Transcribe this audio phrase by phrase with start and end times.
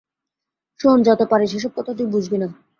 [0.79, 2.47] শোন যত পারিস, এসব কথা তুই বুঝবি না।